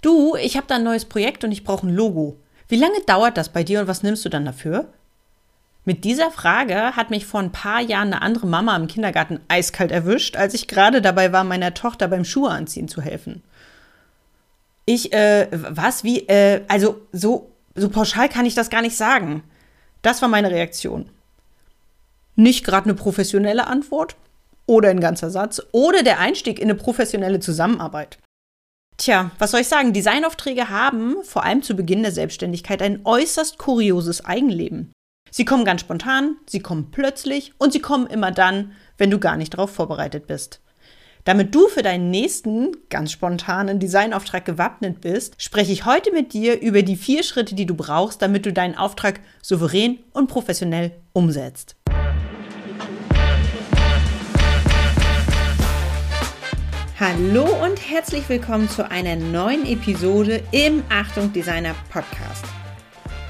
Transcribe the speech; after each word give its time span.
Du, 0.00 0.36
ich 0.36 0.56
habe 0.56 0.66
da 0.66 0.76
ein 0.76 0.84
neues 0.84 1.04
Projekt 1.04 1.44
und 1.44 1.52
ich 1.52 1.64
brauche 1.64 1.86
ein 1.86 1.94
Logo. 1.94 2.36
Wie 2.68 2.76
lange 2.76 3.00
dauert 3.06 3.36
das 3.36 3.48
bei 3.48 3.64
dir 3.64 3.80
und 3.80 3.88
was 3.88 4.02
nimmst 4.02 4.24
du 4.24 4.28
dann 4.28 4.44
dafür? 4.44 4.86
Mit 5.84 6.04
dieser 6.04 6.30
Frage 6.30 6.96
hat 6.96 7.10
mich 7.10 7.24
vor 7.24 7.40
ein 7.40 7.50
paar 7.50 7.80
Jahren 7.80 8.12
eine 8.12 8.20
andere 8.20 8.46
Mama 8.46 8.76
im 8.76 8.88
Kindergarten 8.88 9.40
eiskalt 9.48 9.90
erwischt, 9.90 10.36
als 10.36 10.52
ich 10.52 10.68
gerade 10.68 11.00
dabei 11.00 11.32
war, 11.32 11.44
meiner 11.44 11.72
Tochter 11.72 12.08
beim 12.08 12.26
Schuhe 12.26 12.50
anziehen 12.50 12.88
zu 12.88 13.00
helfen. 13.00 13.42
Ich, 14.84 15.12
äh, 15.12 15.48
was, 15.50 16.04
wie, 16.04 16.28
äh, 16.28 16.62
also 16.68 17.00
so, 17.12 17.50
so 17.74 17.88
pauschal 17.88 18.28
kann 18.28 18.46
ich 18.46 18.54
das 18.54 18.70
gar 18.70 18.82
nicht 18.82 18.96
sagen. 18.96 19.42
Das 20.02 20.20
war 20.20 20.28
meine 20.28 20.50
Reaktion. 20.50 21.08
Nicht 22.36 22.64
gerade 22.64 22.84
eine 22.84 22.94
professionelle 22.94 23.66
Antwort 23.66 24.14
oder 24.66 24.90
ein 24.90 25.00
ganzer 25.00 25.30
Satz 25.30 25.62
oder 25.72 26.02
der 26.02 26.20
Einstieg 26.20 26.58
in 26.58 26.70
eine 26.70 26.74
professionelle 26.74 27.40
Zusammenarbeit. 27.40 28.18
Tja, 28.98 29.30
was 29.38 29.52
soll 29.52 29.60
ich 29.60 29.68
sagen? 29.68 29.92
Designaufträge 29.92 30.70
haben, 30.70 31.22
vor 31.22 31.44
allem 31.44 31.62
zu 31.62 31.74
Beginn 31.74 32.02
der 32.02 32.10
Selbstständigkeit, 32.10 32.82
ein 32.82 33.06
äußerst 33.06 33.56
kurioses 33.56 34.24
Eigenleben. 34.24 34.90
Sie 35.30 35.44
kommen 35.44 35.64
ganz 35.64 35.82
spontan, 35.82 36.36
sie 36.48 36.58
kommen 36.58 36.90
plötzlich 36.90 37.52
und 37.58 37.72
sie 37.72 37.80
kommen 37.80 38.08
immer 38.08 38.32
dann, 38.32 38.72
wenn 38.96 39.10
du 39.10 39.20
gar 39.20 39.36
nicht 39.36 39.54
darauf 39.54 39.70
vorbereitet 39.70 40.26
bist. 40.26 40.60
Damit 41.22 41.54
du 41.54 41.68
für 41.68 41.82
deinen 41.82 42.10
nächsten, 42.10 42.72
ganz 42.88 43.12
spontanen 43.12 43.78
Designauftrag 43.78 44.44
gewappnet 44.44 45.00
bist, 45.00 45.40
spreche 45.40 45.72
ich 45.72 45.84
heute 45.84 46.10
mit 46.10 46.32
dir 46.32 46.60
über 46.60 46.82
die 46.82 46.96
vier 46.96 47.22
Schritte, 47.22 47.54
die 47.54 47.66
du 47.66 47.74
brauchst, 47.74 48.20
damit 48.20 48.46
du 48.46 48.52
deinen 48.52 48.74
Auftrag 48.74 49.20
souverän 49.42 50.00
und 50.12 50.26
professionell 50.26 50.92
umsetzt. 51.12 51.76
Hallo 57.00 57.46
und 57.64 57.78
herzlich 57.88 58.28
willkommen 58.28 58.68
zu 58.68 58.90
einer 58.90 59.14
neuen 59.14 59.64
Episode 59.66 60.42
im 60.50 60.82
Achtung 60.88 61.32
Designer 61.32 61.76
Podcast. 61.92 62.44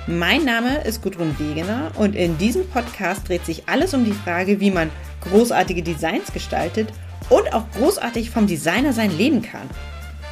Mein 0.06 0.46
Name 0.46 0.82
ist 0.84 1.02
Gudrun 1.02 1.38
Wegener 1.38 1.92
und 1.96 2.16
in 2.16 2.38
diesem 2.38 2.66
Podcast 2.66 3.28
dreht 3.28 3.44
sich 3.44 3.68
alles 3.68 3.92
um 3.92 4.06
die 4.06 4.14
Frage, 4.14 4.58
wie 4.60 4.70
man 4.70 4.90
großartige 5.20 5.82
Designs 5.82 6.32
gestaltet 6.32 6.88
und 7.28 7.52
auch 7.52 7.70
großartig 7.72 8.30
vom 8.30 8.46
Designer 8.46 8.94
sein 8.94 9.14
leben 9.18 9.42
kann. 9.42 9.68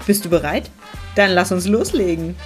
Bist 0.06 0.24
du 0.24 0.30
bereit? 0.30 0.70
Dann 1.14 1.32
lass 1.32 1.52
uns 1.52 1.66
loslegen. 1.66 2.36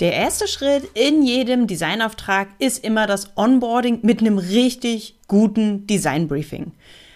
Der 0.00 0.14
erste 0.14 0.48
Schritt 0.48 0.90
in 0.94 1.22
jedem 1.22 1.68
Designauftrag 1.68 2.48
ist 2.58 2.82
immer 2.82 3.06
das 3.06 3.36
Onboarding 3.36 4.00
mit 4.02 4.18
einem 4.18 4.38
richtig 4.38 5.14
guten 5.28 5.86
Designbriefing. 5.86 6.72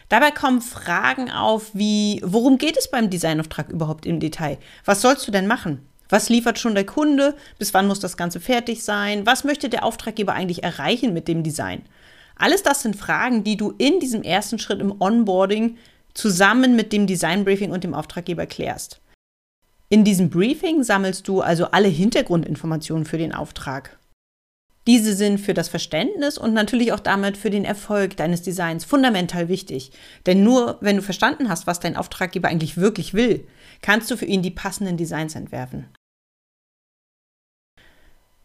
Dabei 0.09 0.31
kommen 0.31 0.61
Fragen 0.61 1.31
auf 1.31 1.71
wie, 1.75 2.21
worum 2.25 2.59
geht 2.59 2.77
es 2.77 2.91
beim 2.91 3.11
Designauftrag 3.11 3.71
überhaupt 3.71 4.07
im 4.07 4.21
Detail? 4.21 4.59
Was 4.85 5.03
sollst 5.03 5.27
du 5.27 5.33
denn 5.33 5.49
machen? 5.49 5.87
Was 6.09 6.29
liefert 6.29 6.59
schon 6.59 6.77
der 6.77 6.87
Kunde? 6.87 7.35
Bis 7.59 7.75
wann 7.75 7.89
muss 7.89 7.99
das 7.99 8.17
Ganze 8.17 8.39
fertig 8.39 8.85
sein? 8.85 9.27
Was 9.27 9.43
möchte 9.43 9.69
der 9.69 9.85
Auftraggeber 9.85 10.33
eigentlich 10.35 10.63
erreichen 10.63 11.13
mit 11.13 11.27
dem 11.27 11.43
Design? 11.43 11.83
Alles 12.37 12.63
das 12.63 12.83
sind 12.83 12.95
Fragen, 12.95 13.43
die 13.43 13.57
du 13.57 13.75
in 13.79 13.99
diesem 13.99 14.23
ersten 14.23 14.59
Schritt 14.59 14.81
im 14.81 14.95
Onboarding 15.01 15.77
zusammen 16.15 16.77
mit 16.77 16.93
dem 16.93 17.07
Designbriefing 17.07 17.73
und 17.73 17.83
dem 17.83 17.95
Auftraggeber 17.95 18.47
klärst. 18.47 19.01
In 19.89 20.05
diesem 20.05 20.31
Briefing 20.31 20.83
sammelst 20.85 21.27
du 21.27 21.41
also 21.41 21.67
alle 21.67 21.89
Hintergrundinformationen 21.89 23.05
für 23.05 23.19
den 23.19 23.35
Auftrag. 23.35 23.99
Diese 24.87 25.15
sind 25.15 25.39
für 25.39 25.55
das 25.55 25.69
Verständnis 25.69 26.39
und 26.39 26.55
natürlich 26.55 26.93
auch 26.93 27.01
damit 27.01 27.37
für 27.37 27.51
den 27.51 27.65
Erfolg 27.65 28.17
deines 28.17 28.43
Designs 28.43 28.85
fundamental 28.85 29.49
wichtig. 29.49 29.91
Denn 30.27 30.45
nur 30.45 30.79
wenn 30.81 30.97
du 30.97 31.03
verstanden 31.03 31.49
hast, 31.49 31.67
was 31.67 31.81
dein 31.81 31.97
Auftraggeber 31.97 32.49
eigentlich 32.49 32.77
wirklich 32.77 33.13
will, 33.13 33.49
kannst 33.83 34.11
du 34.11 34.17
für 34.17 34.27
ihn 34.27 34.43
die 34.43 34.53
passenden 34.53 34.97
Designs 34.97 35.35
entwerfen. 35.35 35.89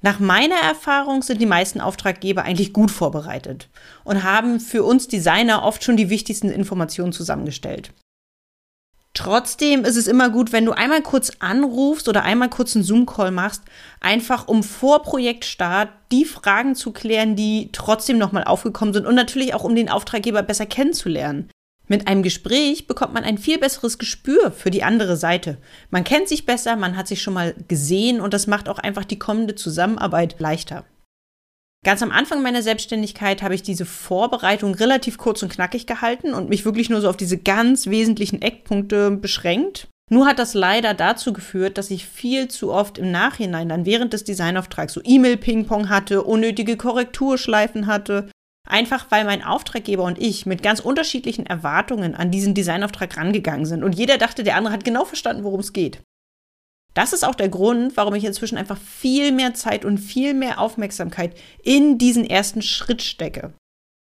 Nach 0.04 0.20
meiner 0.20 0.56
Erfahrung 0.56 1.22
sind 1.22 1.40
die 1.40 1.46
meisten 1.46 1.80
Auftraggeber 1.80 2.44
eigentlich 2.44 2.74
gut 2.74 2.90
vorbereitet 2.90 3.70
und 4.04 4.24
haben 4.24 4.60
für 4.60 4.84
uns 4.84 5.08
Designer 5.08 5.64
oft 5.64 5.84
schon 5.84 5.96
die 5.96 6.10
wichtigsten 6.10 6.50
Informationen 6.50 7.14
zusammengestellt. 7.14 7.94
Trotzdem 9.14 9.84
ist 9.84 9.98
es 9.98 10.08
immer 10.08 10.30
gut, 10.30 10.54
wenn 10.54 10.66
du 10.66 10.72
einmal 10.72 11.02
kurz 11.02 11.34
anrufst 11.40 12.08
oder 12.08 12.24
einmal 12.24 12.50
kurz 12.50 12.76
einen 12.76 12.86
Zoom-Call 12.86 13.32
machst, 13.32 13.64
einfach 14.00 14.48
um 14.48 14.64
vor 14.64 15.04
Projektstart 15.04 15.90
die 16.14 16.24
Fragen 16.24 16.76
zu 16.76 16.94
klären, 16.94 17.36
die 17.36 17.70
trotzdem 17.74 18.18
nochmal 18.18 18.46
aufgekommen 18.46 18.94
sind 18.94 19.06
und 19.06 19.16
natürlich 19.16 19.54
auch 19.54 19.66
um 19.66 19.76
den 19.76 19.90
Auftraggeber 19.90 20.44
besser 20.44 20.66
kennenzulernen. 20.66 21.50
Mit 21.88 22.08
einem 22.08 22.24
Gespräch 22.24 22.88
bekommt 22.88 23.14
man 23.14 23.26
ein 23.26 23.38
viel 23.38 23.58
besseres 23.58 23.98
Gespür 23.98 24.52
für 24.52 24.72
die 24.72 24.84
andere 24.84 25.18
Seite. 25.18 25.58
Man 25.90 26.06
kennt 26.06 26.30
sich 26.30 26.46
besser, 26.46 26.78
man 26.78 26.96
hat 26.96 27.10
sich 27.10 27.22
schon 27.22 27.34
mal 27.34 27.54
gesehen 27.68 28.22
und 28.22 28.34
das 28.34 28.48
macht 28.48 28.70
auch 28.70 28.80
einfach 28.80 29.04
die 29.04 29.20
kommende 29.20 29.56
Zusammenarbeit 29.56 30.40
leichter. 30.40 30.86
Ganz 31.84 32.04
am 32.04 32.12
Anfang 32.12 32.44
meiner 32.44 32.62
Selbstständigkeit 32.62 33.42
habe 33.42 33.56
ich 33.56 33.64
diese 33.64 33.86
Vorbereitung 33.86 34.76
relativ 34.76 35.18
kurz 35.18 35.42
und 35.42 35.52
knackig 35.52 35.88
gehalten 35.88 36.36
und 36.36 36.48
mich 36.48 36.64
wirklich 36.64 36.92
nur 36.92 37.02
so 37.02 37.10
auf 37.10 37.18
diese 37.18 37.40
ganz 37.40 37.88
wesentlichen 37.88 38.40
Eckpunkte 38.40 39.10
beschränkt. 39.10 39.88
Nur 40.12 40.28
hat 40.28 40.38
das 40.38 40.54
leider 40.54 40.94
dazu 40.94 41.34
geführt, 41.34 41.80
dass 41.80 41.90
ich 41.90 42.06
viel 42.06 42.50
zu 42.50 42.72
oft 42.72 43.00
im 43.00 43.10
Nachhinein 43.10 43.70
dann 43.70 43.86
während 43.86 44.14
des 44.14 44.26
Designauftrags 44.26 44.94
so 44.94 45.02
E-Mail-Ping-Pong 45.04 45.90
hatte, 45.90 46.24
unnötige 46.24 46.78
Korrekturschleifen 46.78 47.88
hatte. 47.88 48.30
Einfach 48.70 49.08
weil 49.10 49.26
mein 49.26 49.44
Auftraggeber 49.44 50.04
und 50.04 50.20
ich 50.20 50.46
mit 50.46 50.62
ganz 50.62 50.82
unterschiedlichen 50.82 51.48
Erwartungen 51.48 52.14
an 52.14 52.30
diesen 52.30 52.54
Designauftrag 52.54 53.18
rangegangen 53.18 53.66
sind 53.66 53.84
und 53.84 53.94
jeder 53.94 54.20
dachte, 54.20 54.44
der 54.44 54.56
andere 54.56 54.74
hat 54.74 54.84
genau 54.84 55.06
verstanden, 55.06 55.44
worum 55.44 55.62
es 55.62 55.74
geht. 55.74 56.02
Das 56.94 57.14
ist 57.14 57.24
auch 57.24 57.36
der 57.36 57.50
Grund, 57.50 57.96
warum 57.96 58.16
ich 58.16 58.26
inzwischen 58.26 58.58
einfach 58.58 58.78
viel 58.78 59.32
mehr 59.32 59.54
Zeit 59.54 59.86
und 59.86 59.98
viel 59.98 60.34
mehr 60.34 60.60
Aufmerksamkeit 60.60 61.36
in 61.64 61.98
diesen 61.98 62.26
ersten 62.26 62.62
Schritt 62.62 63.02
stecke. 63.02 63.54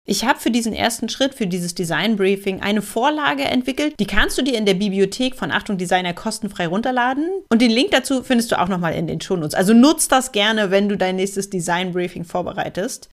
Ich 0.09 0.25
habe 0.25 0.39
für 0.39 0.53
diesen 0.53 0.73
ersten 0.73 1.09
Schritt, 1.09 1.35
für 1.35 1.49
dieses 1.49 1.75
Design 1.75 2.15
Briefing, 2.15 2.61
eine 2.61 2.81
Vorlage 2.81 3.43
entwickelt. 3.43 3.95
Die 3.99 4.07
kannst 4.07 4.39
du 4.39 4.43
dir 4.43 4.57
in 4.57 4.65
der 4.65 4.75
Bibliothek 4.75 5.35
von 5.35 5.51
Achtung 5.51 5.79
Designer 5.79 6.15
kostenfrei 6.15 6.69
runterladen. 6.69 7.29
Und 7.51 7.61
den 7.61 7.73
Link 7.73 7.91
dazu 7.91 8.23
findest 8.23 8.53
du 8.53 8.61
auch 8.61 8.69
nochmal 8.69 8.95
in 8.95 9.09
den 9.09 9.21
Shownotes. 9.21 9.55
Also 9.55 9.75
nutzt 9.75 10.13
das 10.13 10.31
gerne, 10.31 10.71
wenn 10.71 10.89
du 10.89 10.97
dein 10.97 11.17
nächstes 11.17 11.51
Design 11.51 11.93
Briefing 11.93 12.25
vorbereitest. 12.25 13.09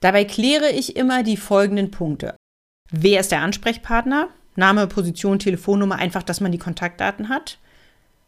Dabei 0.00 0.24
kläre 0.24 0.70
ich 0.70 0.96
immer 0.96 1.22
die 1.22 1.36
folgenden 1.36 1.92
Punkte. 1.92 2.34
Wer 2.90 3.20
ist 3.20 3.30
der 3.30 3.42
Ansprechpartner? 3.42 4.28
Name, 4.56 4.88
Position, 4.88 5.38
Telefonnummer, 5.38 5.96
einfach, 5.96 6.24
dass 6.24 6.40
man 6.40 6.50
die 6.50 6.58
Kontaktdaten 6.58 7.28
hat 7.28 7.58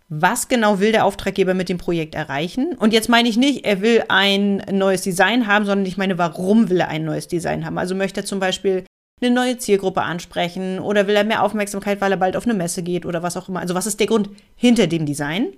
was 0.09 0.49
genau 0.49 0.81
will 0.81 0.93
der 0.93 1.05
Auftraggeber 1.05 1.53
mit 1.53 1.69
dem 1.69 1.77
Projekt 1.77 2.15
erreichen? 2.15 2.75
Und 2.79 2.93
jetzt 2.93 3.11
meine 3.11 3.29
ich 3.29 3.37
nicht, 3.37 3.67
er 3.67 3.83
will 3.83 4.05
ein 4.09 4.65
neues 4.71 5.03
Design 5.03 5.47
haben, 5.47 5.67
sondern 5.67 5.87
ich 5.87 5.99
meine, 5.99 6.17
warum 6.17 6.71
will 6.71 6.81
er 6.81 6.89
ein 6.89 7.05
neues 7.05 7.29
Design 7.29 7.67
haben? 7.67 7.77
Also 7.77 7.95
möchte 7.95 8.21
er 8.21 8.27
zum 8.27 8.41
Beispiel 8.41 8.85
eine 9.21 9.31
neue 9.31 9.59
Zielgruppe 9.59 10.03
ansprechen 10.03 10.79
oder 10.79 11.07
will 11.07 11.17
er 11.17 11.25
mehr 11.25 11.43
Aufmerksamkeit, 11.43 12.01
weil 12.01 12.13
er 12.13 12.19
bald 12.19 12.37
auf 12.37 12.45
eine 12.45 12.55
Messe 12.55 12.83
geht 12.83 13.05
oder 13.05 13.23
was 13.23 13.37
auch 13.37 13.49
immer. 13.49 13.61
Also 13.61 13.75
was 13.75 13.87
ist 13.87 14.01
der 14.01 14.07
Grund 14.07 14.31
hinter 14.57 14.87
dem 14.87 15.05
Design? 15.05 15.53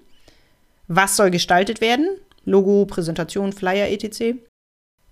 Was 0.89 1.17
soll 1.17 1.31
gestaltet 1.31 1.81
werden? 1.81 2.09
Logo, 2.45 2.87
Präsentation, 2.87 3.53
Flyer, 3.53 3.89
etc. 3.91 4.39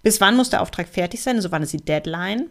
Bis 0.02 0.20
wann 0.20 0.36
muss 0.36 0.50
der 0.50 0.62
Auftrag 0.62 0.88
fertig 0.88 1.22
sein? 1.22 1.36
Also 1.36 1.52
wann 1.52 1.62
ist 1.62 1.72
die 1.72 1.84
Deadline? 1.84 2.50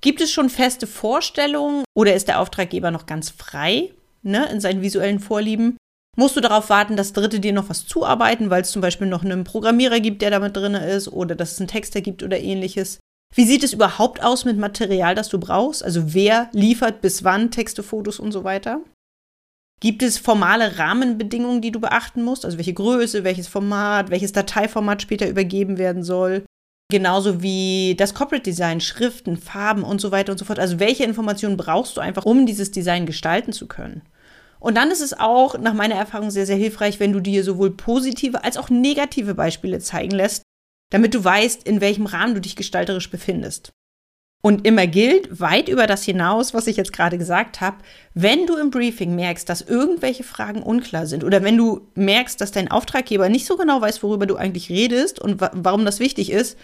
Gibt 0.00 0.20
es 0.20 0.30
schon 0.30 0.48
feste 0.48 0.86
Vorstellungen 0.86 1.84
oder 1.94 2.14
ist 2.14 2.28
der 2.28 2.40
Auftraggeber 2.40 2.90
noch 2.90 3.04
ganz 3.04 3.30
frei 3.30 3.90
ne, 4.22 4.48
in 4.50 4.60
seinen 4.60 4.80
visuellen 4.80 5.20
Vorlieben? 5.20 5.76
Musst 6.16 6.34
du 6.34 6.40
darauf 6.40 6.70
warten, 6.70 6.96
dass 6.96 7.12
Dritte 7.12 7.40
dir 7.40 7.52
noch 7.52 7.68
was 7.68 7.86
zuarbeiten, 7.86 8.48
weil 8.48 8.62
es 8.62 8.70
zum 8.70 8.80
Beispiel 8.80 9.06
noch 9.06 9.22
einen 9.22 9.44
Programmierer 9.44 10.00
gibt, 10.00 10.22
der 10.22 10.30
damit 10.30 10.56
drin 10.56 10.74
ist, 10.74 11.08
oder 11.08 11.34
dass 11.34 11.52
es 11.52 11.60
einen 11.60 11.68
Texter 11.68 12.00
gibt 12.00 12.22
oder 12.22 12.40
ähnliches? 12.40 13.00
Wie 13.34 13.44
sieht 13.44 13.62
es 13.62 13.74
überhaupt 13.74 14.22
aus 14.22 14.46
mit 14.46 14.56
Material, 14.56 15.14
das 15.14 15.28
du 15.28 15.38
brauchst? 15.38 15.84
Also 15.84 16.14
wer 16.14 16.48
liefert 16.52 17.02
bis 17.02 17.22
wann 17.22 17.50
Texte, 17.50 17.82
Fotos 17.82 18.18
und 18.18 18.32
so 18.32 18.44
weiter? 18.44 18.80
Gibt 19.80 20.02
es 20.02 20.16
formale 20.16 20.78
Rahmenbedingungen, 20.78 21.60
die 21.60 21.70
du 21.70 21.80
beachten 21.80 22.22
musst? 22.22 22.46
Also 22.46 22.56
welche 22.56 22.72
Größe, 22.72 23.24
welches 23.24 23.46
Format, 23.46 24.08
welches 24.08 24.32
Dateiformat 24.32 25.02
später 25.02 25.28
übergeben 25.28 25.76
werden 25.76 26.02
soll? 26.02 26.46
Genauso 26.90 27.42
wie 27.42 27.94
das 27.98 28.14
Corporate 28.14 28.44
Design, 28.44 28.80
Schriften, 28.80 29.36
Farben 29.36 29.82
und 29.82 30.00
so 30.00 30.12
weiter 30.12 30.32
und 30.32 30.38
so 30.38 30.46
fort. 30.46 30.58
Also 30.58 30.78
welche 30.78 31.04
Informationen 31.04 31.58
brauchst 31.58 31.96
du 31.96 32.00
einfach, 32.00 32.24
um 32.24 32.46
dieses 32.46 32.70
Design 32.70 33.04
gestalten 33.04 33.52
zu 33.52 33.66
können? 33.66 34.00
Und 34.66 34.74
dann 34.74 34.90
ist 34.90 35.00
es 35.00 35.16
auch 35.16 35.56
nach 35.60 35.74
meiner 35.74 35.94
Erfahrung 35.94 36.32
sehr, 36.32 36.44
sehr 36.44 36.56
hilfreich, 36.56 36.98
wenn 36.98 37.12
du 37.12 37.20
dir 37.20 37.44
sowohl 37.44 37.70
positive 37.70 38.42
als 38.42 38.56
auch 38.56 38.68
negative 38.68 39.36
Beispiele 39.36 39.78
zeigen 39.78 40.10
lässt, 40.10 40.42
damit 40.90 41.14
du 41.14 41.22
weißt, 41.22 41.62
in 41.62 41.80
welchem 41.80 42.04
Rahmen 42.04 42.34
du 42.34 42.40
dich 42.40 42.56
gestalterisch 42.56 43.08
befindest. 43.08 43.70
Und 44.42 44.66
immer 44.66 44.88
gilt, 44.88 45.38
weit 45.38 45.68
über 45.68 45.86
das 45.86 46.02
hinaus, 46.02 46.52
was 46.52 46.66
ich 46.66 46.76
jetzt 46.76 46.92
gerade 46.92 47.16
gesagt 47.16 47.60
habe, 47.60 47.76
wenn 48.14 48.48
du 48.48 48.56
im 48.56 48.72
Briefing 48.72 49.14
merkst, 49.14 49.48
dass 49.48 49.62
irgendwelche 49.62 50.24
Fragen 50.24 50.64
unklar 50.64 51.06
sind 51.06 51.22
oder 51.22 51.44
wenn 51.44 51.56
du 51.56 51.86
merkst, 51.94 52.40
dass 52.40 52.50
dein 52.50 52.68
Auftraggeber 52.68 53.28
nicht 53.28 53.46
so 53.46 53.56
genau 53.56 53.80
weiß, 53.80 54.02
worüber 54.02 54.26
du 54.26 54.34
eigentlich 54.34 54.68
redest 54.68 55.20
und 55.20 55.40
wa 55.40 55.52
warum 55.54 55.84
das 55.84 56.00
wichtig 56.00 56.32
ist, 56.32 56.58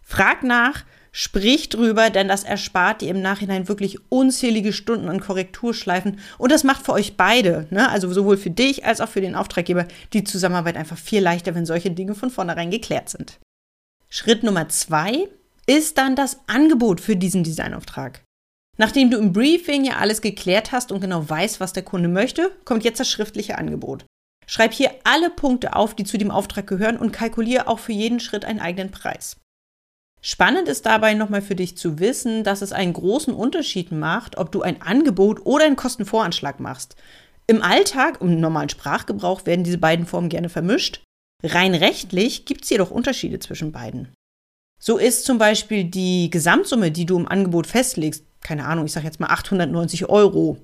frag 0.00 0.44
nach, 0.44 0.84
Sprich 1.12 1.68
drüber, 1.68 2.10
denn 2.10 2.28
das 2.28 2.44
erspart 2.44 3.00
dir 3.00 3.10
im 3.10 3.22
Nachhinein 3.22 3.68
wirklich 3.68 3.98
unzählige 4.10 4.72
Stunden 4.72 5.08
an 5.08 5.20
Korrekturschleifen 5.20 6.20
und 6.38 6.52
das 6.52 6.64
macht 6.64 6.84
für 6.84 6.92
euch 6.92 7.16
beide, 7.16 7.66
ne? 7.70 7.88
also 7.88 8.12
sowohl 8.12 8.36
für 8.36 8.50
dich 8.50 8.84
als 8.84 9.00
auch 9.00 9.08
für 9.08 9.20
den 9.20 9.34
Auftraggeber, 9.34 9.86
die 10.12 10.24
Zusammenarbeit 10.24 10.76
einfach 10.76 10.98
viel 10.98 11.22
leichter, 11.22 11.54
wenn 11.54 11.66
solche 11.66 11.90
Dinge 11.90 12.14
von 12.14 12.30
vornherein 12.30 12.70
geklärt 12.70 13.08
sind. 13.08 13.38
Schritt 14.10 14.42
Nummer 14.42 14.68
zwei 14.68 15.28
ist 15.66 15.98
dann 15.98 16.16
das 16.16 16.38
Angebot 16.46 17.00
für 17.00 17.16
diesen 17.16 17.44
Designauftrag. 17.44 18.22
Nachdem 18.78 19.10
du 19.10 19.18
im 19.18 19.32
Briefing 19.32 19.84
ja 19.84 19.96
alles 19.96 20.22
geklärt 20.22 20.72
hast 20.72 20.92
und 20.92 21.00
genau 21.00 21.28
weißt, 21.28 21.58
was 21.58 21.72
der 21.72 21.82
Kunde 21.82 22.08
möchte, 22.08 22.52
kommt 22.64 22.84
jetzt 22.84 23.00
das 23.00 23.10
schriftliche 23.10 23.58
Angebot. 23.58 24.04
Schreib 24.46 24.72
hier 24.72 24.92
alle 25.04 25.30
Punkte 25.30 25.74
auf, 25.76 25.94
die 25.94 26.04
zu 26.04 26.16
dem 26.16 26.30
Auftrag 26.30 26.66
gehören 26.66 26.96
und 26.96 27.12
kalkuliere 27.12 27.66
auch 27.66 27.80
für 27.80 27.92
jeden 27.92 28.20
Schritt 28.20 28.44
einen 28.44 28.60
eigenen 28.60 28.90
Preis. 28.90 29.36
Spannend 30.20 30.68
ist 30.68 30.84
dabei 30.84 31.14
nochmal 31.14 31.42
für 31.42 31.54
dich 31.54 31.76
zu 31.76 32.00
wissen, 32.00 32.42
dass 32.44 32.62
es 32.62 32.72
einen 32.72 32.92
großen 32.92 33.32
Unterschied 33.32 33.92
macht, 33.92 34.36
ob 34.36 34.50
du 34.50 34.62
ein 34.62 34.82
Angebot 34.82 35.46
oder 35.46 35.64
einen 35.64 35.76
Kostenvoranschlag 35.76 36.58
machst. 36.60 36.96
Im 37.46 37.62
Alltag, 37.62 38.20
im 38.20 38.40
normalen 38.40 38.68
Sprachgebrauch 38.68 39.46
werden 39.46 39.64
diese 39.64 39.78
beiden 39.78 40.06
Formen 40.06 40.28
gerne 40.28 40.48
vermischt. 40.48 41.02
Rein 41.42 41.74
rechtlich 41.74 42.44
gibt 42.46 42.64
es 42.64 42.70
jedoch 42.70 42.90
Unterschiede 42.90 43.38
zwischen 43.38 43.72
beiden. 43.72 44.12
So 44.80 44.98
ist 44.98 45.24
zum 45.24 45.38
Beispiel 45.38 45.84
die 45.84 46.30
Gesamtsumme, 46.30 46.90
die 46.90 47.06
du 47.06 47.16
im 47.18 47.28
Angebot 47.28 47.66
festlegst, 47.66 48.24
keine 48.40 48.64
Ahnung, 48.66 48.86
ich 48.86 48.92
sage 48.92 49.06
jetzt 49.06 49.20
mal 49.20 49.30
890 49.30 50.08
Euro, 50.08 50.58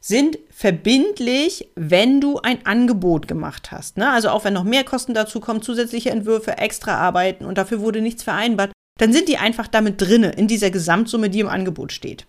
sind 0.00 0.38
verbindlich, 0.50 1.70
wenn 1.76 2.20
du 2.20 2.38
ein 2.38 2.66
Angebot 2.66 3.26
gemacht 3.26 3.72
hast. 3.72 3.96
Ne? 3.96 4.10
Also 4.10 4.28
auch 4.28 4.44
wenn 4.44 4.52
noch 4.52 4.64
mehr 4.64 4.84
Kosten 4.84 5.14
dazu 5.14 5.40
kommen, 5.40 5.62
zusätzliche 5.62 6.10
Entwürfe, 6.10 6.58
extra 6.58 6.96
Arbeiten 6.96 7.46
und 7.46 7.56
dafür 7.56 7.80
wurde 7.80 8.02
nichts 8.02 8.22
vereinbart, 8.22 8.72
dann 9.04 9.12
sind 9.12 9.28
die 9.28 9.36
einfach 9.36 9.68
damit 9.68 10.00
drinne 10.00 10.30
in 10.30 10.48
dieser 10.48 10.70
Gesamtsumme, 10.70 11.28
die 11.28 11.40
im 11.40 11.48
Angebot 11.48 11.92
steht. 11.92 12.26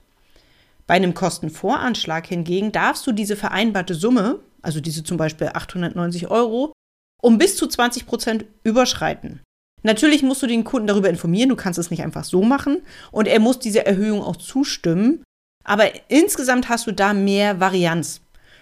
Bei 0.87 0.95
einem 0.95 1.13
Kostenvoranschlag 1.13 2.27
hingegen 2.27 2.71
darfst 2.71 3.07
du 3.07 3.11
diese 3.11 3.35
vereinbarte 3.35 3.95
Summe, 3.95 4.39
also 4.61 4.81
diese 4.81 5.03
zum 5.03 5.17
Beispiel 5.17 5.51
890 5.53 6.29
Euro, 6.29 6.73
um 7.21 7.37
bis 7.37 7.55
zu 7.55 7.67
20 7.67 8.05
Prozent 8.05 8.45
überschreiten. 8.63 9.41
Natürlich 9.83 10.21
musst 10.21 10.43
du 10.43 10.47
den 10.47 10.63
Kunden 10.65 10.87
darüber 10.87 11.09
informieren, 11.09 11.49
du 11.49 11.55
kannst 11.55 11.79
es 11.79 11.91
nicht 11.91 12.03
einfach 12.03 12.25
so 12.25 12.43
machen 12.43 12.81
und 13.11 13.27
er 13.27 13.39
muss 13.39 13.59
diese 13.59 13.85
Erhöhung 13.85 14.21
auch 14.21 14.35
zustimmen 14.35 15.23
aber 15.65 15.89
insgesamt 16.09 16.69
hast 16.69 16.87
du 16.87 16.93
da 16.93 17.13
mehr 17.13 17.59
Varianz. 17.59 18.21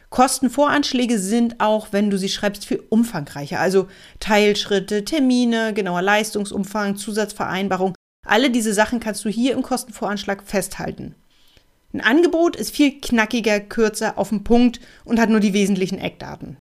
Kostenvoranschläge 0.10 1.19
sind 1.19 1.60
auch, 1.60 1.88
wenn 1.92 2.10
du 2.10 2.18
sie 2.18 2.30
schreibst, 2.30 2.65
viel 2.65 2.83
umfangreicher. 2.89 3.60
Also 3.60 3.88
Teilschritte, 4.19 5.04
Termine, 5.04 5.74
genauer 5.74 6.01
Leistungsumfang, 6.01 6.95
Zusatzvereinbarung. 6.95 7.94
Alle 8.25 8.50
diese 8.50 8.74
Sachen 8.74 9.00
kannst 9.00 9.24
du 9.25 9.30
hier 9.30 9.54
im 9.54 9.62
Kostenvoranschlag 9.62 10.44
festhalten. 10.44 11.16
Ein 11.94 12.02
Angebot 12.02 12.56
ist 12.56 12.75
viel 12.75 13.00
knackiger, 13.00 13.60
kürzer, 13.60 14.18
auf 14.18 14.30
den 14.30 14.44
Punkt 14.44 14.80
und 15.06 15.20
hat 15.20 15.30
nur 15.30 15.40
die 15.40 15.54
wesentlichen 15.54 16.00
Eckdaten. 16.00 16.58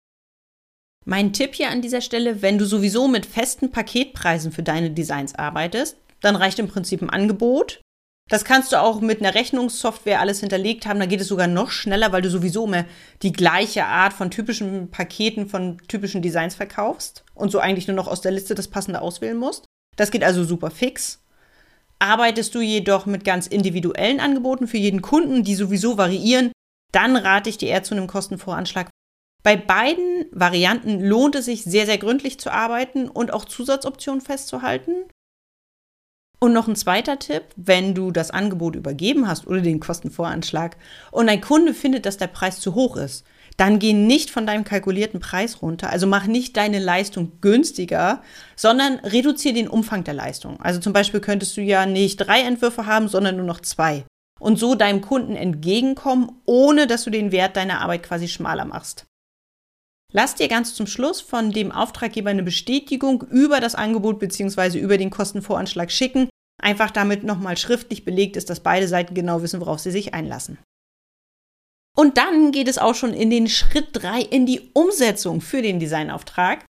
Mein 1.05 1.33
Tipp 1.33 1.55
hier 1.55 1.71
an 1.71 1.83
dieser 1.83 2.01
Stelle, 2.01 2.43
wenn 2.43 2.59
du 2.59 2.65
sowieso 2.65 3.09
mit 3.09 3.27
festen 3.27 3.71
Paketpreisen 3.71 4.53
für 4.53 4.63
deine 4.63 4.91
Designs 4.91 5.35
arbeitest, 5.35 5.97
dann 6.21 6.37
reicht 6.37 6.59
im 6.59 6.69
Prinzip 6.69 7.03
ein 7.03 7.11
Angebot 7.11 7.81
das 8.29 8.45
kannst 8.45 8.73
du 8.73 8.81
auch 8.81 9.01
mit 9.01 9.21
einer 9.21 9.37
Rechnungssoftware 9.37 10.21
alles 10.21 10.41
hinterlegt 10.41 10.87
haben. 10.87 10.99
Da 10.99 11.07
geht 11.07 11.21
es 11.21 11.29
sogar 11.29 11.47
noch 11.47 11.71
schneller, 11.71 12.11
weil 12.11 12.23
du 12.23 12.31
sowieso 12.31 12.67
immer 12.67 12.85
die 13.23 13.33
gleiche 13.33 13.85
Art 13.85 14.13
von 14.13 14.33
typischen 14.33 14.91
Paketen 14.91 15.49
von 15.49 15.79
typischen 15.87 16.23
Designs 16.23 16.57
verkaufst 16.57 17.25
und 17.35 17.53
so 17.53 17.61
eigentlich 17.61 17.87
nur 17.87 17.95
noch 17.95 18.09
aus 18.09 18.23
der 18.23 18.33
Liste 18.33 18.57
das 18.57 18.67
passende 18.67 19.01
auswählen 19.01 19.37
musst. 19.37 19.65
Das 19.97 20.11
geht 20.11 20.25
also 20.25 20.43
super 20.43 20.71
fix. 20.71 21.21
Arbeitest 21.99 22.55
du 22.55 22.61
jedoch 22.61 23.07
mit 23.07 23.25
ganz 23.25 23.47
individuellen 23.47 24.21
Angeboten 24.21 24.69
für 24.69 24.77
jeden 24.77 25.03
Kunden, 25.03 25.45
die 25.45 25.55
sowieso 25.55 25.97
variieren, 25.97 26.53
dann 26.93 27.17
rate 27.17 27.51
ich 27.51 27.59
dir 27.59 27.69
eher 27.69 27.83
zu 27.83 27.95
einem 27.95 28.07
Kostenvoranschlag. 28.07 28.91
Bei 29.43 29.57
beiden 29.57 30.27
Varianten 30.33 31.01
lohnt 31.01 31.37
es 31.37 31.45
sich 31.45 31.65
sehr, 31.65 31.87
sehr 31.87 31.99
gründlich 31.99 32.41
zu 32.41 32.51
arbeiten 32.53 33.09
und 33.09 33.33
auch 33.33 33.45
Zusatzoptionen 33.45 34.21
festzuhalten. 34.21 35.05
Und 36.39 36.53
noch 36.53 36.69
ein 36.69 36.77
zweiter 36.77 37.19
Tipp, 37.19 37.45
wenn 37.57 37.95
du 37.95 38.11
das 38.11 38.31
Angebot 38.31 38.77
übergeben 38.77 39.27
hast 39.27 39.47
oder 39.47 39.63
den 39.63 39.81
Kostenvoranschlag 39.81 40.77
und 41.11 41.29
ein 41.29 41.41
Kunde 41.41 41.73
findet, 41.73 42.05
dass 42.05 42.19
der 42.19 42.27
Preis 42.27 42.61
zu 42.61 42.75
hoch 42.75 42.97
ist, 42.97 43.25
dann 43.57 43.79
geh 43.79 43.93
nicht 43.93 44.31
von 44.31 44.47
deinem 44.47 44.65
kalkulierten 44.65 45.21
Preis 45.21 45.63
runter. 45.63 45.91
Also 45.91 46.07
mach 46.07 46.27
nicht 46.27 46.57
deine 46.57 46.79
Leistung 46.79 47.41
günstiger, 47.41 48.23
sondern 48.55 48.99
reduziere 49.01 49.55
den 49.55 49.69
Umfang 49.69 50.05
der 50.05 50.15
Leistung. 50.15 50.61
Also 50.61 50.81
zum 50.81 50.93
Beispiel 50.93 51.21
könntest 51.21 51.57
du 51.57 51.63
ja 51.63 51.87
nicht 51.87 52.19
drei 52.19 52.41
Entwürfe 52.43 52.87
haben, 52.87 53.09
sondern 53.09 53.37
nur 53.37 53.47
noch 53.47 53.61
zwei. 53.61 54.05
Und 54.39 54.59
so 54.59 54.75
deinem 54.75 55.01
Kunden 55.01 55.35
entgegenkommen, 55.35 56.43
ohne 56.45 56.87
dass 56.87 57.05
du 57.05 57.11
den 57.11 57.33
Wert 57.33 57.57
deiner 57.57 57.81
Arbeit 57.81 58.03
quasi 58.03 58.29
schmaler 58.29 58.67
machst. 58.67 59.07
Lass 60.13 60.35
dir 60.35 60.49
ganz 60.49 60.75
zum 60.75 60.87
Schluss 60.87 61.21
von 61.21 61.51
dem 61.51 61.73
Auftraggeber 61.73 62.31
eine 62.31 62.43
Bestätigung 62.43 63.23
über 63.23 63.61
das 63.61 63.75
Angebot 63.75 64.19
bzw. 64.19 64.79
über 64.79 64.99
den 64.99 65.11
Kostenvoranschlag 65.11 65.91
schicken. 65.91 66.29
Einfach 66.63 66.91
damit 66.91 67.25
nochmal 67.25 67.57
schriftlich 67.57 68.05
belegt 68.05 68.37
ist, 68.37 68.49
dass 68.51 68.61
beide 68.61 68.89
Seiten 68.89 69.15
genau 69.15 69.43
wissen, 69.43 69.61
worauf 69.61 69.79
sie 69.81 69.91
sich 69.91 70.15
einlassen. 70.15 70.59
Und 71.97 72.19
dann 72.19 72.53
geht 72.53 72.69
es 72.69 72.79
auch 72.79 72.95
schon 72.95 73.15
in 73.15 73.31
den 73.31 73.49
Schritt 73.49 73.89
3 73.93 74.21
in 74.21 74.47
die 74.47 74.71
Umsetzung 74.75 75.41
für 75.41 75.63
den 75.63 75.81
Designauftrag. 75.81 76.65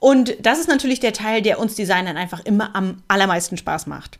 Und 0.00 0.36
das 0.44 0.58
ist 0.58 0.68
natürlich 0.68 0.98
der 0.98 1.12
Teil, 1.12 1.40
der 1.40 1.60
uns 1.60 1.76
Designern 1.76 2.16
einfach 2.16 2.44
immer 2.44 2.74
am 2.74 3.04
allermeisten 3.06 3.56
Spaß 3.56 3.86
macht. 3.86 4.18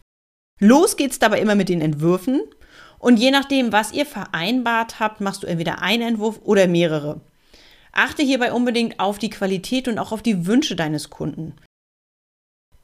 Los 0.61 0.97
geht's 0.97 1.19
dabei 1.19 1.41
immer 1.41 1.57
mit 1.57 1.69
den 1.69 1.81
Entwürfen. 1.81 2.43
Und 3.01 3.17
je 3.17 3.33
nachdem, 3.33 3.73
was 3.73 3.93
ihr 3.93 4.07
vereinbart 4.07 5.01
habt, 5.01 5.21
machst 5.21 5.43
du 5.43 5.49
entweder 5.49 5.83
einen 5.83 6.03
Entwurf 6.03 6.41
oder 6.45 6.69
mehrere. 6.69 7.21
Achte 7.91 8.23
hierbei 8.23 8.53
unbedingt 8.53 9.01
auf 9.01 9.19
die 9.19 9.31
Qualität 9.31 9.89
und 9.89 9.99
auch 9.99 10.13
auf 10.13 10.23
die 10.23 10.47
Wünsche 10.47 10.77
deines 10.77 11.11
Kunden. 11.11 11.57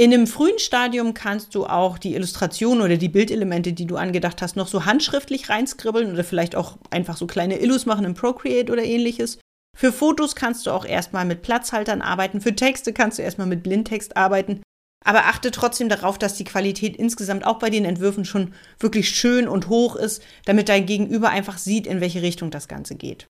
In 0.00 0.14
einem 0.14 0.28
frühen 0.28 0.60
Stadium 0.60 1.12
kannst 1.12 1.56
du 1.56 1.66
auch 1.66 1.98
die 1.98 2.14
Illustration 2.14 2.82
oder 2.82 2.96
die 2.96 3.08
Bildelemente, 3.08 3.72
die 3.72 3.84
du 3.84 3.96
angedacht 3.96 4.40
hast, 4.40 4.54
noch 4.54 4.68
so 4.68 4.84
handschriftlich 4.84 5.48
reinskribbeln 5.48 6.12
oder 6.12 6.22
vielleicht 6.22 6.54
auch 6.54 6.78
einfach 6.90 7.16
so 7.16 7.26
kleine 7.26 7.58
Illus 7.60 7.84
machen 7.84 8.04
im 8.04 8.14
Procreate 8.14 8.72
oder 8.72 8.84
ähnliches. 8.84 9.40
Für 9.76 9.92
Fotos 9.92 10.36
kannst 10.36 10.66
du 10.66 10.70
auch 10.70 10.84
erstmal 10.84 11.24
mit 11.24 11.42
Platzhaltern 11.42 12.00
arbeiten, 12.00 12.40
für 12.40 12.54
Texte 12.54 12.92
kannst 12.92 13.18
du 13.18 13.22
erstmal 13.22 13.48
mit 13.48 13.64
Blindtext 13.64 14.16
arbeiten. 14.16 14.62
Aber 15.04 15.24
achte 15.24 15.50
trotzdem 15.50 15.88
darauf, 15.88 16.16
dass 16.16 16.36
die 16.36 16.44
Qualität 16.44 16.96
insgesamt 16.96 17.44
auch 17.44 17.58
bei 17.58 17.70
den 17.70 17.84
Entwürfen 17.84 18.24
schon 18.24 18.54
wirklich 18.78 19.10
schön 19.10 19.48
und 19.48 19.68
hoch 19.68 19.96
ist, 19.96 20.22
damit 20.44 20.68
dein 20.68 20.86
Gegenüber 20.86 21.30
einfach 21.30 21.58
sieht, 21.58 21.88
in 21.88 22.00
welche 22.00 22.22
Richtung 22.22 22.52
das 22.52 22.68
Ganze 22.68 22.94
geht. 22.94 23.26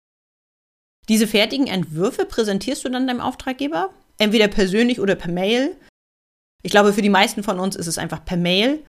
Diese 1.08 1.26
fertigen 1.26 1.66
Entwürfe 1.66 2.26
präsentierst 2.26 2.84
du 2.84 2.90
dann 2.90 3.06
deinem 3.06 3.22
Auftraggeber, 3.22 3.90
entweder 4.18 4.48
persönlich 4.48 5.00
oder 5.00 5.14
per 5.14 5.32
Mail. 5.32 5.76
Ich 6.62 6.70
glaube, 6.70 6.92
für 6.92 7.02
die 7.02 7.08
meisten 7.08 7.42
von 7.42 7.60
uns 7.60 7.76
ist 7.76 7.86
es 7.86 7.98
einfach 7.98 8.24
per 8.24 8.36
Mail. 8.36 8.84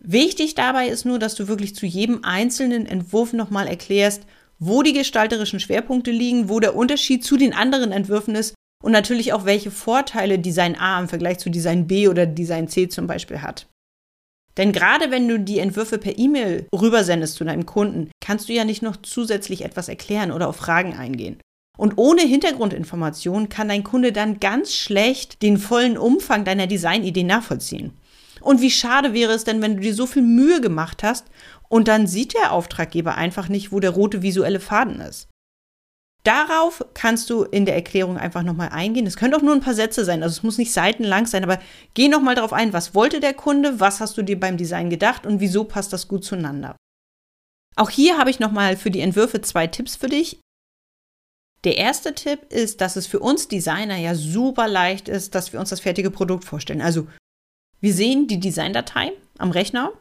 Wichtig 0.00 0.54
dabei 0.54 0.88
ist 0.88 1.04
nur, 1.04 1.18
dass 1.18 1.34
du 1.34 1.46
wirklich 1.48 1.74
zu 1.74 1.86
jedem 1.86 2.24
einzelnen 2.24 2.86
Entwurf 2.86 3.32
nochmal 3.32 3.68
erklärst, 3.68 4.26
wo 4.58 4.82
die 4.82 4.92
gestalterischen 4.92 5.60
Schwerpunkte 5.60 6.10
liegen, 6.10 6.48
wo 6.48 6.60
der 6.60 6.74
Unterschied 6.74 7.24
zu 7.24 7.36
den 7.36 7.52
anderen 7.52 7.92
Entwürfen 7.92 8.34
ist 8.34 8.54
und 8.82 8.92
natürlich 8.92 9.32
auch, 9.32 9.44
welche 9.44 9.70
Vorteile 9.70 10.38
Design 10.38 10.76
A 10.76 11.00
im 11.00 11.08
Vergleich 11.08 11.38
zu 11.38 11.50
Design 11.50 11.86
B 11.86 12.08
oder 12.08 12.26
Design 12.26 12.68
C 12.68 12.88
zum 12.88 13.06
Beispiel 13.06 13.42
hat. 13.42 13.68
Denn 14.56 14.72
gerade 14.72 15.10
wenn 15.10 15.28
du 15.28 15.38
die 15.38 15.60
Entwürfe 15.60 15.98
per 15.98 16.18
E-Mail 16.18 16.66
rübersendest 16.74 17.36
zu 17.36 17.44
deinem 17.44 17.64
Kunden, 17.64 18.10
kannst 18.20 18.48
du 18.48 18.52
ja 18.52 18.64
nicht 18.64 18.82
noch 18.82 18.96
zusätzlich 18.96 19.62
etwas 19.64 19.88
erklären 19.88 20.30
oder 20.30 20.48
auf 20.48 20.56
Fragen 20.56 20.94
eingehen. 20.94 21.40
Und 21.78 21.94
ohne 21.96 22.22
Hintergrundinformation 22.22 23.48
kann 23.48 23.68
dein 23.68 23.84
Kunde 23.84 24.12
dann 24.12 24.40
ganz 24.40 24.74
schlecht 24.74 25.42
den 25.42 25.56
vollen 25.56 25.96
Umfang 25.96 26.44
deiner 26.44 26.66
Designidee 26.66 27.24
nachvollziehen. 27.24 27.92
Und 28.40 28.60
wie 28.60 28.70
schade 28.70 29.14
wäre 29.14 29.32
es 29.32 29.44
denn, 29.44 29.62
wenn 29.62 29.76
du 29.76 29.82
dir 29.82 29.94
so 29.94 30.06
viel 30.06 30.22
Mühe 30.22 30.60
gemacht 30.60 31.02
hast 31.02 31.26
und 31.68 31.88
dann 31.88 32.06
sieht 32.06 32.34
der 32.34 32.52
Auftraggeber 32.52 33.14
einfach 33.14 33.48
nicht, 33.48 33.72
wo 33.72 33.80
der 33.80 33.90
rote 33.90 34.22
visuelle 34.22 34.60
Faden 34.60 35.00
ist. 35.00 35.28
Darauf 36.24 36.84
kannst 36.94 37.30
du 37.30 37.42
in 37.42 37.66
der 37.66 37.74
Erklärung 37.74 38.16
einfach 38.16 38.44
nochmal 38.44 38.68
eingehen. 38.68 39.06
Es 39.06 39.16
können 39.16 39.34
auch 39.34 39.42
nur 39.42 39.54
ein 39.54 39.60
paar 39.60 39.74
Sätze 39.74 40.04
sein, 40.04 40.22
also 40.22 40.36
es 40.36 40.42
muss 40.44 40.58
nicht 40.58 40.72
seitenlang 40.72 41.26
sein, 41.26 41.42
aber 41.42 41.58
geh 41.94 42.08
nochmal 42.08 42.36
darauf 42.36 42.52
ein, 42.52 42.72
was 42.72 42.94
wollte 42.94 43.18
der 43.18 43.34
Kunde, 43.34 43.80
was 43.80 44.00
hast 44.00 44.16
du 44.16 44.22
dir 44.22 44.38
beim 44.38 44.56
Design 44.56 44.88
gedacht 44.88 45.26
und 45.26 45.40
wieso 45.40 45.64
passt 45.64 45.92
das 45.92 46.06
gut 46.06 46.24
zueinander. 46.24 46.76
Auch 47.74 47.90
hier 47.90 48.18
habe 48.18 48.30
ich 48.30 48.38
nochmal 48.38 48.76
für 48.76 48.90
die 48.90 49.00
Entwürfe 49.00 49.40
zwei 49.40 49.66
Tipps 49.66 49.96
für 49.96 50.08
dich. 50.08 50.38
Der 51.64 51.76
erste 51.76 52.14
Tipp 52.14 52.52
ist, 52.52 52.80
dass 52.80 52.96
es 52.96 53.06
für 53.06 53.20
uns 53.20 53.48
Designer 53.48 53.96
ja 53.96 54.14
super 54.14 54.66
leicht 54.66 55.08
ist, 55.08 55.34
dass 55.34 55.52
wir 55.52 55.60
uns 55.60 55.70
das 55.70 55.80
fertige 55.80 56.10
Produkt 56.10 56.44
vorstellen. 56.44 56.82
Also 56.82 57.06
wir 57.80 57.94
sehen 57.94 58.26
die 58.26 58.40
Designdatei 58.40 59.12
am 59.38 59.52
Rechner 59.52 59.92